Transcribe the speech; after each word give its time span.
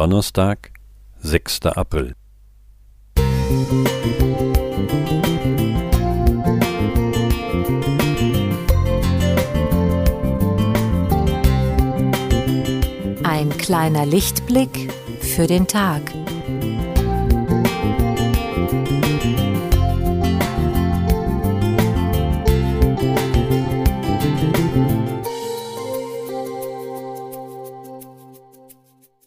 Donnerstag, 0.00 0.70
6. 1.20 1.66
April. 1.66 2.14
Ein 13.24 13.50
kleiner 13.58 14.06
Lichtblick 14.06 14.90
für 15.20 15.46
den 15.46 15.66
Tag. 15.66 16.00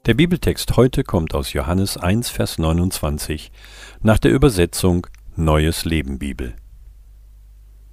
Der 0.05 0.15
Bibeltext 0.15 0.75
heute 0.75 1.05
kommt 1.05 1.33
aus 1.33 1.53
Johannes 1.53 1.95
1, 1.95 2.29
Vers 2.29 2.57
29 2.57 3.53
nach 4.01 4.19
der 4.19 4.31
Übersetzung 4.31 5.07
Neues 5.37 5.85
Leben 5.85 6.19
Bibel. 6.19 6.55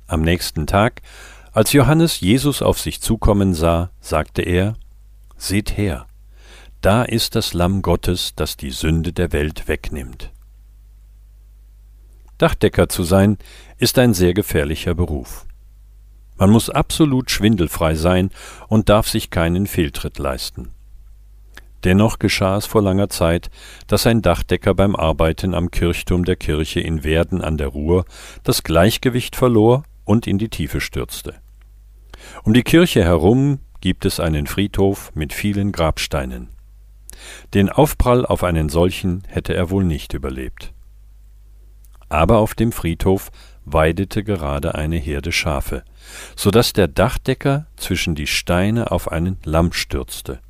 Am 0.09 0.23
nächsten 0.23 0.67
Tag, 0.67 1.03
als 1.53 1.73
Johannes 1.73 2.19
Jesus 2.19 2.63
auf 2.63 2.81
sich 2.81 3.01
zukommen 3.01 3.55
sah, 3.55 3.93
sagte 4.01 4.43
er, 4.43 4.75
Seht 5.37 5.77
her, 5.77 6.09
da 6.81 7.05
ist 7.05 7.37
das 7.37 7.55
Lamm 7.55 7.81
Gottes, 7.81 8.35
das 8.35 8.57
die 8.57 8.73
Sünde 8.73 9.13
der 9.13 9.31
Welt 9.31 9.69
wegnimmt. 9.69 10.33
Dachdecker 12.39 12.89
zu 12.89 13.05
sein, 13.05 13.39
ist 13.79 14.01
ein 14.01 14.15
sehr 14.15 14.35
gefährlicher 14.35 14.97
Beruf. 14.97 15.47
Man 16.37 16.51
muss 16.51 16.71
absolut 16.71 17.31
schwindelfrei 17.31 17.95
sein 17.95 18.31
und 18.67 18.89
darf 18.89 19.09
sich 19.09 19.31
keinen 19.31 19.69
Fehltritt 19.69 20.19
leisten. 20.19 20.73
Dennoch 21.85 22.19
geschah 22.19 22.57
es 22.57 22.67
vor 22.67 22.83
langer 22.83 23.09
Zeit, 23.09 23.51
dass 23.87 24.07
ein 24.07 24.23
Dachdecker 24.23 24.75
beim 24.75 24.95
Arbeiten 24.95 25.55
am 25.55 25.71
Kirchturm 25.71 26.25
der 26.25 26.37
Kirche 26.37 26.81
in 26.81 27.05
Werden 27.05 27.41
an 27.41 27.57
der 27.57 27.69
Ruhr 27.69 28.05
das 28.45 28.63
Gleichgewicht 28.63 29.37
verlor 29.37 29.85
und 30.05 30.27
in 30.27 30.39
die 30.39 30.49
Tiefe 30.49 30.81
stürzte. 30.81 31.35
Um 32.45 32.53
die 32.53 32.63
Kirche 32.63 33.03
herum 33.05 33.61
gibt 33.81 34.05
es 34.05 34.21
einen 34.21 34.47
Friedhof 34.47 35.11
mit 35.15 35.33
vielen 35.33 35.73
Grabsteinen. 35.73 36.49
Den 37.55 37.69
Aufprall 37.69 38.27
auf 38.27 38.45
einen 38.45 38.69
solchen 38.69 39.23
hätte 39.29 39.55
er 39.55 39.71
wohl 39.71 39.85
nicht 39.85 40.13
überlebt. 40.13 40.73
Aber 42.09 42.39
auf 42.39 42.55
dem 42.55 42.73
Friedhof 42.73 43.31
weidete 43.65 44.25
gerade 44.25 44.75
eine 44.75 44.97
Herde 44.97 45.33
Schafe, 45.33 45.85
so 46.35 46.51
dass 46.51 46.73
der 46.73 46.89
Dachdecker 46.89 47.67
zwischen 47.77 48.15
die 48.15 48.27
Steine 48.27 48.91
auf 48.91 49.11
einen 49.11 49.39
Lamm 49.45 49.73
stürzte. 49.73 50.41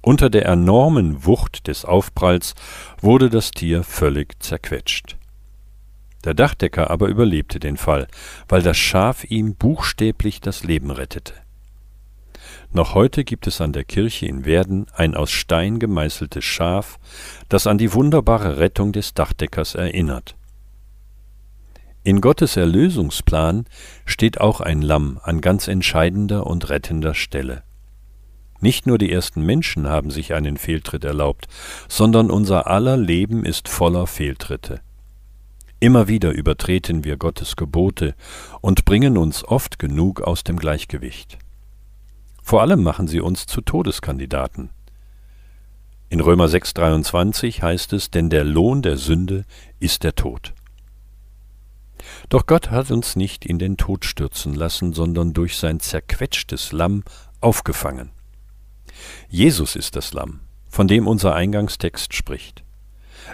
Unter 0.00 0.30
der 0.30 0.46
enormen 0.46 1.26
Wucht 1.26 1.66
des 1.66 1.84
Aufpralls 1.84 2.54
wurde 3.00 3.30
das 3.30 3.50
Tier 3.50 3.82
völlig 3.82 4.40
zerquetscht. 4.42 5.16
Der 6.24 6.34
Dachdecker 6.34 6.90
aber 6.90 7.08
überlebte 7.08 7.60
den 7.60 7.76
Fall, 7.76 8.06
weil 8.48 8.62
das 8.62 8.76
Schaf 8.76 9.24
ihm 9.24 9.54
buchstäblich 9.54 10.40
das 10.40 10.64
Leben 10.64 10.90
rettete. 10.90 11.34
Noch 12.70 12.94
heute 12.94 13.24
gibt 13.24 13.46
es 13.46 13.60
an 13.60 13.72
der 13.72 13.84
Kirche 13.84 14.26
in 14.26 14.44
Werden 14.44 14.86
ein 14.94 15.14
aus 15.14 15.30
Stein 15.30 15.78
gemeißeltes 15.78 16.44
Schaf, 16.44 16.98
das 17.48 17.66
an 17.66 17.78
die 17.78 17.94
wunderbare 17.94 18.58
Rettung 18.58 18.92
des 18.92 19.14
Dachdeckers 19.14 19.74
erinnert. 19.74 20.36
In 22.04 22.20
Gottes 22.20 22.56
Erlösungsplan 22.56 23.66
steht 24.04 24.40
auch 24.40 24.60
ein 24.60 24.82
Lamm 24.82 25.18
an 25.22 25.40
ganz 25.40 25.68
entscheidender 25.68 26.46
und 26.46 26.68
rettender 26.68 27.14
Stelle. 27.14 27.62
Nicht 28.60 28.86
nur 28.86 28.98
die 28.98 29.12
ersten 29.12 29.42
Menschen 29.42 29.88
haben 29.88 30.10
sich 30.10 30.34
einen 30.34 30.56
Fehltritt 30.56 31.04
erlaubt, 31.04 31.46
sondern 31.88 32.30
unser 32.30 32.66
aller 32.66 32.96
Leben 32.96 33.44
ist 33.44 33.68
voller 33.68 34.06
Fehltritte. 34.06 34.80
Immer 35.80 36.08
wieder 36.08 36.32
übertreten 36.32 37.04
wir 37.04 37.16
Gottes 37.16 37.54
Gebote 37.54 38.16
und 38.60 38.84
bringen 38.84 39.16
uns 39.16 39.44
oft 39.44 39.78
genug 39.78 40.20
aus 40.22 40.42
dem 40.42 40.56
Gleichgewicht. 40.56 41.38
Vor 42.42 42.62
allem 42.62 42.82
machen 42.82 43.06
sie 43.06 43.20
uns 43.20 43.46
zu 43.46 43.60
Todeskandidaten. 43.60 44.70
In 46.08 46.20
Römer 46.20 46.48
6:23 46.48 47.62
heißt 47.62 47.92
es, 47.92 48.10
denn 48.10 48.30
der 48.30 48.42
Lohn 48.42 48.82
der 48.82 48.96
Sünde 48.96 49.44
ist 49.78 50.02
der 50.02 50.16
Tod. 50.16 50.54
Doch 52.28 52.46
Gott 52.46 52.70
hat 52.70 52.90
uns 52.90 53.14
nicht 53.14 53.44
in 53.44 53.58
den 53.58 53.76
Tod 53.76 54.04
stürzen 54.04 54.54
lassen, 54.54 54.94
sondern 54.94 55.32
durch 55.32 55.58
sein 55.58 55.78
zerquetschtes 55.78 56.72
Lamm 56.72 57.04
aufgefangen. 57.40 58.10
Jesus 59.28 59.76
ist 59.76 59.96
das 59.96 60.12
Lamm, 60.12 60.40
von 60.68 60.88
dem 60.88 61.06
unser 61.06 61.34
Eingangstext 61.34 62.14
spricht. 62.14 62.64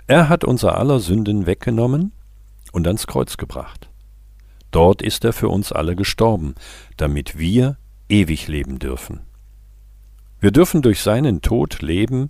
Er 0.06 0.28
hat 0.28 0.44
unser 0.44 0.76
aller 0.78 1.00
Sünden 1.00 1.46
weggenommen 1.46 2.12
und 2.72 2.86
ans 2.86 3.06
Kreuz 3.06 3.36
gebracht. 3.36 3.88
Dort 4.70 5.02
ist 5.02 5.24
er 5.24 5.32
für 5.32 5.48
uns 5.48 5.70
alle 5.70 5.94
gestorben, 5.94 6.54
damit 6.96 7.38
wir 7.38 7.76
ewig 8.08 8.48
leben 8.48 8.78
dürfen. 8.78 9.20
Wir 10.40 10.50
dürfen 10.50 10.82
durch 10.82 11.00
seinen 11.00 11.42
Tod 11.42 11.80
leben, 11.80 12.28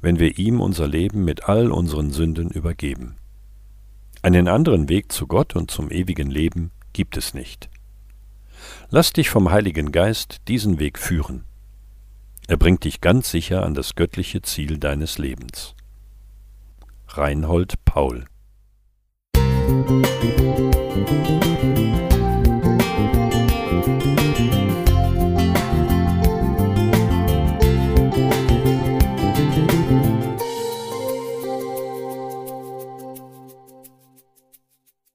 wenn 0.00 0.18
wir 0.18 0.38
ihm 0.38 0.60
unser 0.60 0.88
Leben 0.88 1.24
mit 1.24 1.48
all 1.48 1.70
unseren 1.70 2.10
Sünden 2.10 2.50
übergeben. 2.50 3.16
Einen 4.22 4.48
anderen 4.48 4.88
Weg 4.88 5.12
zu 5.12 5.26
Gott 5.26 5.54
und 5.54 5.70
zum 5.70 5.90
ewigen 5.90 6.30
Leben 6.30 6.72
gibt 6.94 7.16
es 7.16 7.34
nicht. 7.34 7.68
Lass 8.88 9.12
dich 9.12 9.28
vom 9.28 9.50
Heiligen 9.50 9.92
Geist 9.92 10.40
diesen 10.48 10.78
Weg 10.78 10.98
führen. 10.98 11.44
Er 12.46 12.56
bringt 12.58 12.84
dich 12.84 13.00
ganz 13.00 13.30
sicher 13.30 13.64
an 13.64 13.74
das 13.74 13.94
göttliche 13.94 14.42
Ziel 14.42 14.78
deines 14.78 15.18
Lebens. 15.18 15.74
Reinhold 17.08 17.84
Paul 17.84 18.26